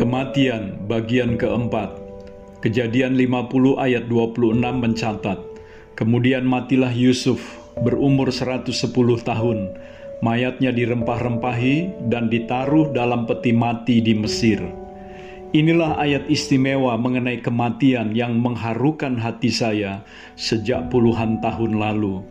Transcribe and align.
Kematian 0.00 0.88
bagian 0.88 1.36
keempat 1.36 1.92
Kejadian 2.64 3.20
50 3.20 3.76
ayat 3.76 4.08
26 4.08 4.56
mencatat 4.56 5.36
Kemudian 5.92 6.48
matilah 6.48 6.88
Yusuf 6.88 7.60
berumur 7.84 8.32
110 8.32 8.72
tahun 9.20 9.58
Mayatnya 10.24 10.72
dirempah-rempahi 10.72 12.08
dan 12.08 12.32
ditaruh 12.32 12.96
dalam 12.96 13.28
peti 13.28 13.52
mati 13.52 14.00
di 14.00 14.16
Mesir 14.16 14.64
Inilah 15.52 16.00
ayat 16.00 16.32
istimewa 16.32 16.96
mengenai 16.96 17.44
kematian 17.44 18.16
yang 18.16 18.40
mengharukan 18.40 19.20
hati 19.20 19.52
saya 19.52 20.00
sejak 20.32 20.88
puluhan 20.88 21.42
tahun 21.44 21.76
lalu. 21.76 22.22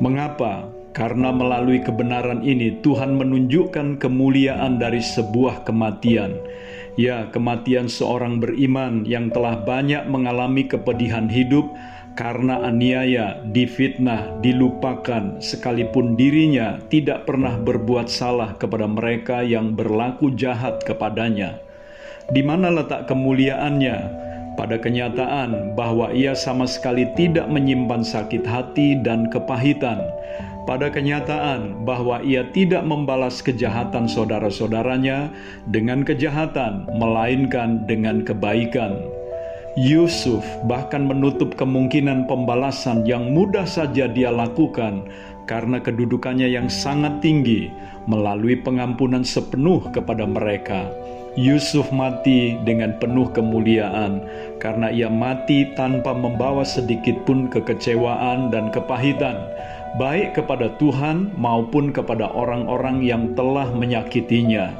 Mengapa? 0.00 0.81
Karena 0.92 1.32
melalui 1.32 1.80
kebenaran 1.80 2.44
ini 2.44 2.84
Tuhan 2.84 3.16
menunjukkan 3.16 3.96
kemuliaan 3.96 4.76
dari 4.76 5.00
sebuah 5.00 5.64
kematian. 5.64 6.36
Ya, 7.00 7.32
kematian 7.32 7.88
seorang 7.88 8.36
beriman 8.36 9.08
yang 9.08 9.32
telah 9.32 9.56
banyak 9.64 10.04
mengalami 10.04 10.68
kepedihan 10.68 11.32
hidup 11.32 11.64
karena 12.12 12.60
aniaya, 12.68 13.40
difitnah, 13.56 14.36
dilupakan, 14.44 15.40
sekalipun 15.40 16.12
dirinya 16.12 16.76
tidak 16.92 17.24
pernah 17.24 17.56
berbuat 17.56 18.12
salah 18.12 18.52
kepada 18.60 18.84
mereka 18.84 19.40
yang 19.40 19.72
berlaku 19.72 20.36
jahat 20.36 20.84
kepadanya. 20.84 21.56
Di 22.28 22.44
mana 22.44 22.68
letak 22.68 23.08
kemuliaannya? 23.08 23.96
Pada 24.54 24.76
kenyataan 24.76 25.72
bahwa 25.72 26.12
ia 26.12 26.36
sama 26.36 26.68
sekali 26.68 27.08
tidak 27.16 27.48
menyimpan 27.48 28.04
sakit 28.04 28.44
hati 28.44 29.00
dan 29.00 29.32
kepahitan, 29.32 30.00
pada 30.68 30.92
kenyataan 30.92 31.82
bahwa 31.82 32.22
ia 32.22 32.46
tidak 32.54 32.86
membalas 32.86 33.42
kejahatan 33.42 34.06
saudara-saudaranya 34.06 35.32
dengan 35.68 36.06
kejahatan, 36.06 36.86
melainkan 36.94 37.82
dengan 37.88 38.22
kebaikan. 38.22 39.02
Yusuf 39.72 40.44
bahkan 40.68 41.08
menutup 41.08 41.56
kemungkinan 41.56 42.28
pembalasan 42.28 43.08
yang 43.08 43.32
mudah 43.32 43.64
saja 43.64 44.04
dia 44.04 44.28
lakukan 44.28 45.08
karena 45.48 45.80
kedudukannya 45.80 46.44
yang 46.44 46.68
sangat 46.68 47.24
tinggi 47.24 47.72
melalui 48.04 48.60
pengampunan 48.60 49.24
sepenuh 49.24 49.80
kepada 49.88 50.28
mereka. 50.28 50.92
Yusuf 51.32 51.88
mati 51.88 52.60
dengan 52.68 52.92
penuh 53.00 53.24
kemuliaan 53.32 54.20
karena 54.60 54.92
ia 54.92 55.08
mati 55.08 55.64
tanpa 55.72 56.12
membawa 56.12 56.60
sedikit 56.60 57.16
pun 57.24 57.48
kekecewaan 57.48 58.52
dan 58.52 58.68
kepahitan 58.68 59.40
baik 59.96 60.36
kepada 60.36 60.72
Tuhan 60.76 61.32
maupun 61.36 61.88
kepada 61.88 62.28
orang-orang 62.32 63.00
yang 63.00 63.32
telah 63.32 63.68
menyakitinya. 63.72 64.72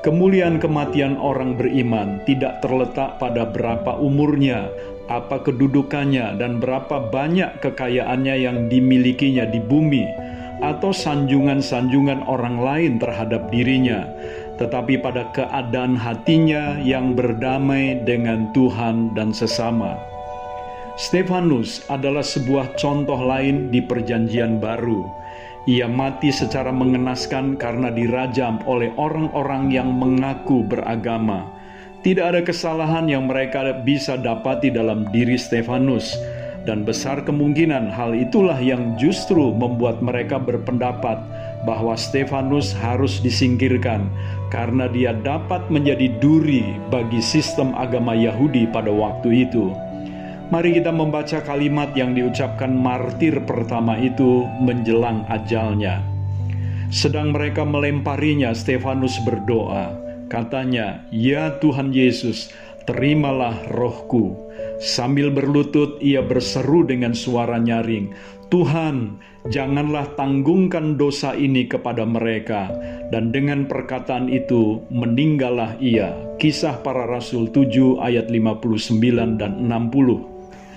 Kemuliaan 0.00 0.56
kematian 0.58 1.14
orang 1.20 1.54
beriman 1.60 2.24
tidak 2.24 2.58
terletak 2.64 3.20
pada 3.20 3.44
berapa 3.46 4.00
umurnya, 4.00 4.72
apa 5.12 5.44
kedudukannya, 5.44 6.40
dan 6.40 6.56
berapa 6.56 7.12
banyak 7.12 7.60
kekayaannya 7.60 8.34
yang 8.40 8.56
dimilikinya 8.72 9.44
di 9.44 9.60
bumi, 9.60 10.08
atau 10.64 10.88
sanjungan-sanjungan 10.88 12.24
orang 12.24 12.64
lain 12.64 12.92
terhadap 12.96 13.52
dirinya, 13.52 14.08
tetapi 14.60 15.00
pada 15.00 15.24
keadaan 15.32 15.96
hatinya 15.96 16.76
yang 16.84 17.16
berdamai 17.16 18.04
dengan 18.04 18.52
Tuhan 18.52 19.16
dan 19.16 19.32
sesama. 19.32 19.96
Stefanus 21.00 21.80
adalah 21.88 22.20
sebuah 22.20 22.76
contoh 22.76 23.16
lain 23.16 23.72
di 23.72 23.80
Perjanjian 23.80 24.60
Baru. 24.60 25.08
Ia 25.64 25.88
mati 25.88 26.28
secara 26.28 26.68
mengenaskan 26.68 27.56
karena 27.56 27.88
dirajam 27.88 28.60
oleh 28.68 28.92
orang-orang 29.00 29.72
yang 29.72 29.96
mengaku 29.96 30.60
beragama. 30.60 31.48
Tidak 32.04 32.20
ada 32.20 32.40
kesalahan 32.44 33.08
yang 33.08 33.28
mereka 33.28 33.80
bisa 33.80 34.20
dapati 34.20 34.68
dalam 34.72 35.08
diri 35.08 35.40
Stefanus, 35.40 36.16
dan 36.68 36.84
besar 36.84 37.24
kemungkinan 37.24 37.92
hal 37.92 38.12
itulah 38.12 38.56
yang 38.60 38.96
justru 39.00 39.52
membuat 39.52 40.04
mereka 40.04 40.36
berpendapat 40.36 41.20
bahwa 41.68 41.92
Stefanus 41.96 42.72
harus 42.72 43.20
disingkirkan 43.20 44.08
karena 44.48 44.88
dia 44.88 45.12
dapat 45.12 45.68
menjadi 45.68 46.08
duri 46.18 46.76
bagi 46.88 47.20
sistem 47.20 47.76
agama 47.76 48.16
Yahudi 48.16 48.66
pada 48.68 48.90
waktu 48.90 49.48
itu. 49.48 49.72
Mari 50.50 50.74
kita 50.82 50.90
membaca 50.90 51.38
kalimat 51.46 51.94
yang 51.94 52.10
diucapkan 52.10 52.74
martir 52.74 53.38
pertama 53.46 53.94
itu 54.02 54.42
menjelang 54.58 55.22
ajalnya. 55.30 56.02
Sedang 56.90 57.30
mereka 57.30 57.62
melemparinya, 57.62 58.50
Stefanus 58.50 59.14
berdoa. 59.22 59.94
Katanya, 60.26 61.06
"Ya 61.14 61.54
Tuhan 61.62 61.94
Yesus, 61.94 62.50
terimalah 62.86 63.68
rohku." 63.74 64.36
Sambil 64.80 65.28
berlutut, 65.28 66.00
ia 66.00 66.24
berseru 66.24 66.86
dengan 66.86 67.12
suara 67.12 67.60
nyaring, 67.60 68.14
"Tuhan, 68.48 69.20
janganlah 69.52 70.16
tanggungkan 70.16 70.96
dosa 70.96 71.36
ini 71.36 71.68
kepada 71.68 72.08
mereka." 72.08 72.72
Dan 73.10 73.34
dengan 73.34 73.66
perkataan 73.66 74.30
itu, 74.30 74.80
meninggallah 74.88 75.76
ia. 75.82 76.14
Kisah 76.38 76.80
para 76.80 77.04
Rasul 77.04 77.50
7 77.50 77.98
ayat 78.00 78.30
59 78.32 79.36
dan 79.36 79.66
60. 79.66 80.29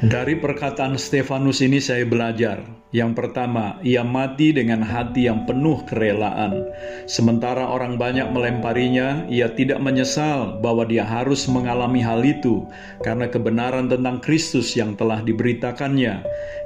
Dari 0.03 0.35
perkataan 0.35 0.99
Stefanus 0.99 1.63
ini 1.63 1.79
saya 1.79 2.03
belajar. 2.03 2.59
Yang 2.91 3.23
pertama, 3.23 3.79
ia 3.87 4.03
mati 4.03 4.51
dengan 4.51 4.83
hati 4.83 5.31
yang 5.31 5.47
penuh 5.47 5.79
kerelaan. 5.87 6.67
Sementara 7.07 7.71
orang 7.71 7.95
banyak 7.95 8.27
melemparinya, 8.35 9.23
ia 9.31 9.47
tidak 9.55 9.79
menyesal 9.79 10.59
bahwa 10.59 10.83
dia 10.83 11.07
harus 11.07 11.47
mengalami 11.47 12.03
hal 12.03 12.19
itu 12.19 12.67
karena 12.99 13.31
kebenaran 13.31 13.87
tentang 13.87 14.19
Kristus 14.19 14.75
yang 14.75 14.99
telah 14.99 15.23
diberitakannya. 15.23 16.19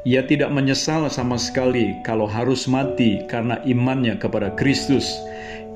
Ia 0.10 0.22
tidak 0.26 0.50
menyesal 0.50 1.06
sama 1.06 1.38
sekali 1.38 1.94
kalau 2.02 2.26
harus 2.26 2.66
mati 2.66 3.22
karena 3.30 3.62
imannya 3.70 4.18
kepada 4.18 4.50
Kristus. 4.58 5.14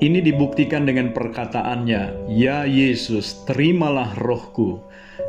Ini 0.02 0.18
dibuktikan 0.18 0.82
dengan 0.82 1.14
perkataannya, 1.14 2.26
"Ya 2.26 2.66
Yesus, 2.66 3.46
terimalah 3.46 4.18
rohku." 4.18 4.82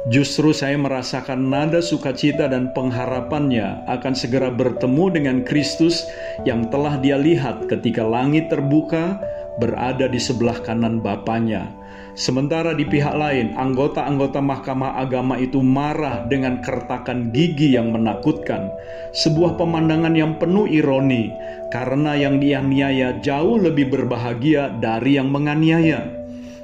Justru 0.10 0.50
saya 0.50 0.82
merasakan 0.82 1.54
nada 1.54 1.78
sukacita 1.78 2.50
dan 2.50 2.74
pengharapannya 2.74 3.86
akan 3.86 4.18
segera 4.18 4.50
bertemu 4.50 5.06
dengan 5.14 5.38
Kristus 5.46 6.02
yang 6.42 6.74
telah 6.74 6.98
dia 6.98 7.22
lihat 7.22 7.70
ketika 7.70 8.02
langit 8.02 8.50
terbuka 8.50 9.22
berada 9.58 10.10
di 10.10 10.18
sebelah 10.18 10.58
kanan 10.62 11.04
Bapaknya. 11.04 11.70
Sementara 12.14 12.78
di 12.78 12.86
pihak 12.86 13.18
lain, 13.18 13.58
anggota-anggota 13.58 14.38
Mahkamah 14.38 15.02
Agama 15.02 15.34
itu 15.42 15.66
marah 15.66 16.30
dengan 16.30 16.62
kertakan 16.62 17.34
gigi 17.34 17.74
yang 17.74 17.90
menakutkan. 17.90 18.70
Sebuah 19.18 19.58
pemandangan 19.58 20.14
yang 20.14 20.38
penuh 20.38 20.70
ironi, 20.70 21.34
karena 21.74 22.14
yang 22.14 22.38
dianiaya 22.38 23.18
jauh 23.26 23.58
lebih 23.58 23.90
berbahagia 23.90 24.78
dari 24.78 25.18
yang 25.18 25.34
menganiaya. 25.34 26.23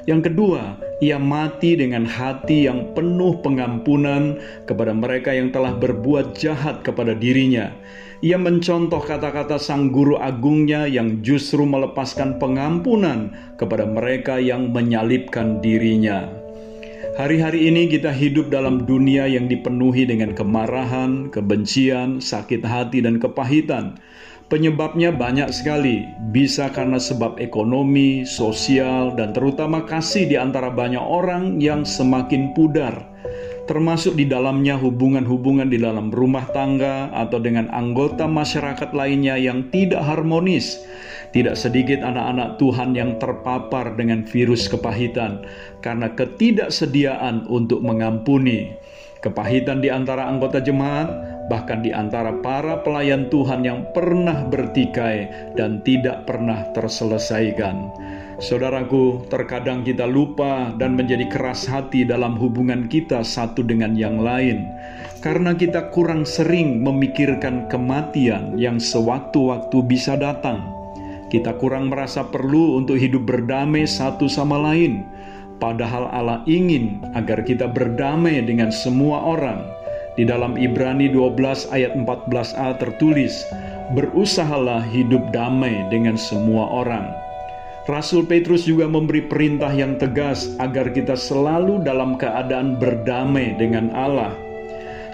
Yang 0.09 0.33
kedua, 0.33 0.73
ia 1.05 1.21
mati 1.21 1.77
dengan 1.77 2.01
hati 2.01 2.65
yang 2.65 2.97
penuh 2.97 3.37
pengampunan 3.45 4.41
kepada 4.65 4.89
mereka 4.89 5.29
yang 5.37 5.53
telah 5.53 5.77
berbuat 5.77 6.33
jahat 6.33 6.81
kepada 6.81 7.13
dirinya. 7.13 7.69
Ia 8.25 8.41
mencontoh 8.41 9.05
kata-kata 9.05 9.61
sang 9.61 9.93
guru 9.93 10.17
agungnya 10.17 10.89
yang 10.89 11.21
justru 11.21 11.61
melepaskan 11.61 12.41
pengampunan 12.41 13.37
kepada 13.61 13.85
mereka 13.85 14.41
yang 14.41 14.73
menyalibkan 14.73 15.61
dirinya. 15.61 16.25
Hari-hari 17.13 17.69
ini 17.69 17.85
kita 17.85 18.09
hidup 18.09 18.49
dalam 18.49 18.89
dunia 18.89 19.29
yang 19.29 19.45
dipenuhi 19.45 20.09
dengan 20.09 20.33
kemarahan, 20.33 21.29
kebencian, 21.29 22.17
sakit 22.17 22.65
hati, 22.65 23.05
dan 23.05 23.21
kepahitan. 23.21 24.01
Penyebabnya 24.49 25.13
banyak 25.13 25.53
sekali, 25.53 26.09
bisa 26.33 26.73
karena 26.73 26.97
sebab 26.97 27.37
ekonomi, 27.37 28.25
sosial, 28.25 29.13
dan 29.13 29.29
terutama 29.29 29.85
kasih 29.85 30.25
di 30.25 30.41
antara 30.41 30.73
banyak 30.73 31.05
orang 31.05 31.61
yang 31.61 31.85
semakin 31.85 32.57
pudar, 32.57 32.97
termasuk 33.69 34.17
di 34.17 34.25
dalamnya 34.25 34.73
hubungan-hubungan 34.73 35.69
di 35.69 35.77
dalam 35.77 36.09
rumah 36.09 36.49
tangga 36.49 37.13
atau 37.13 37.37
dengan 37.37 37.69
anggota 37.69 38.25
masyarakat 38.25 38.89
lainnya 38.97 39.37
yang 39.37 39.69
tidak 39.69 40.01
harmonis. 40.01 40.81
Tidak 41.29 41.53
sedikit 41.53 42.01
anak-anak 42.01 42.57
Tuhan 42.57 42.97
yang 42.97 43.21
terpapar 43.21 43.93
dengan 43.93 44.25
virus 44.25 44.65
kepahitan 44.65 45.45
karena 45.85 46.09
ketidaksediaan 46.17 47.45
untuk 47.53 47.85
mengampuni. 47.85 48.73
Kepahitan 49.21 49.77
di 49.77 49.93
antara 49.93 50.25
anggota 50.25 50.57
jemaat 50.57 51.28
bahkan 51.49 51.81
di 51.81 51.89
antara 51.89 52.31
para 52.39 52.79
pelayan 52.85 53.27
Tuhan 53.27 53.65
yang 53.65 53.89
pernah 53.91 54.45
bertikai 54.47 55.27
dan 55.57 55.81
tidak 55.81 56.29
pernah 56.29 56.69
terselesaikan. 56.77 57.89
Saudaraku, 58.39 59.27
terkadang 59.27 59.83
kita 59.83 60.07
lupa 60.07 60.71
dan 60.79 60.95
menjadi 60.95 61.27
keras 61.27 61.67
hati 61.67 62.07
dalam 62.07 62.39
hubungan 62.39 62.87
kita 62.87 63.19
satu 63.19 63.65
dengan 63.67 63.99
yang 63.99 64.23
lain 64.23 64.63
karena 65.19 65.51
kita 65.51 65.91
kurang 65.91 66.23
sering 66.23 66.79
memikirkan 66.79 67.67
kematian 67.67 68.55
yang 68.55 68.79
sewaktu-waktu 68.79 69.77
bisa 69.83 70.15
datang. 70.15 70.63
Kita 71.27 71.59
kurang 71.59 71.91
merasa 71.91 72.23
perlu 72.23 72.79
untuk 72.79 72.95
hidup 72.95 73.27
berdamai 73.27 73.83
satu 73.83 74.31
sama 74.31 74.55
lain 74.55 75.03
padahal 75.59 76.07
Allah 76.09 76.41
ingin 76.47 77.03
agar 77.13 77.43
kita 77.43 77.67
berdamai 77.67 78.39
dengan 78.41 78.71
semua 78.71 79.19
orang. 79.21 79.67
Di 80.19 80.27
dalam 80.27 80.59
Ibrani 80.59 81.07
12 81.07 81.71
ayat 81.71 81.95
14a 81.95 82.75
tertulis, 82.75 83.47
"Berusahalah 83.95 84.83
hidup 84.91 85.31
damai 85.31 85.87
dengan 85.87 86.19
semua 86.19 86.67
orang." 86.67 87.07
Rasul 87.87 88.27
Petrus 88.27 88.67
juga 88.67 88.83
memberi 88.83 89.23
perintah 89.23 89.71
yang 89.71 89.95
tegas 89.95 90.59
agar 90.59 90.91
kita 90.91 91.15
selalu 91.15 91.79
dalam 91.87 92.19
keadaan 92.19 92.75
berdamai 92.75 93.55
dengan 93.55 93.95
Allah. 93.95 94.35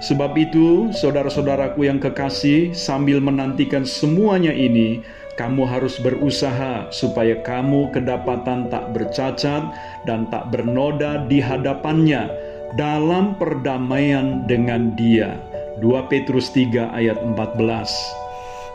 Sebab 0.01 0.33
itu, 0.41 0.89
saudara-saudaraku 0.89 1.85
yang 1.85 2.01
kekasih, 2.01 2.73
sambil 2.73 3.21
menantikan 3.21 3.85
semuanya 3.85 4.57
ini, 4.57 5.05
kamu 5.37 5.69
harus 5.69 6.01
berusaha 6.01 6.89
supaya 6.89 7.37
kamu 7.45 7.93
kedapatan 7.93 8.73
tak 8.73 8.89
bercacat 8.89 9.69
dan 10.09 10.25
tak 10.33 10.49
bernoda 10.49 11.29
di 11.29 11.37
hadapannya 11.45 12.44
dalam 12.73 13.37
perdamaian 13.37 14.49
dengan 14.49 14.97
dia. 14.97 15.37
2 15.77 16.09
Petrus 16.09 16.49
3 16.55 16.89
ayat 16.95 17.21
14 17.21 18.25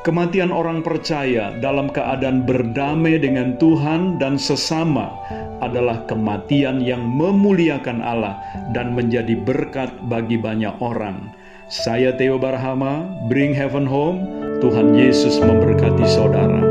Kematian 0.00 0.48
orang 0.48 0.80
percaya 0.80 1.52
dalam 1.60 1.92
keadaan 1.92 2.48
berdamai 2.48 3.20
dengan 3.20 3.60
Tuhan 3.60 4.16
dan 4.16 4.40
sesama 4.40 5.12
adalah 5.60 6.08
kematian 6.08 6.80
yang 6.80 7.04
memuliakan 7.04 8.00
Allah 8.00 8.40
dan 8.72 8.96
menjadi 8.96 9.36
berkat 9.36 9.92
bagi 10.08 10.40
banyak 10.40 10.72
orang. 10.80 11.28
Saya 11.68 12.16
Theo 12.16 12.40
Barhama, 12.40 13.12
Bring 13.28 13.52
Heaven 13.52 13.84
Home. 13.84 14.24
Tuhan 14.64 14.96
Yesus 14.96 15.36
memberkati 15.40 16.04
saudara. 16.08 16.69